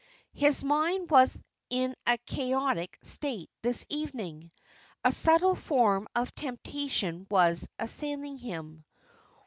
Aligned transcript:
His 0.33 0.63
mind 0.63 1.11
was 1.11 1.43
in 1.69 1.93
a 2.07 2.17
chaotic 2.25 2.97
state 3.03 3.51
this 3.61 3.85
evening. 3.87 4.49
A 5.03 5.11
subtle 5.11 5.53
form 5.53 6.07
of 6.15 6.33
temptation 6.33 7.27
was 7.29 7.69
assailing 7.77 8.39
him. 8.39 8.83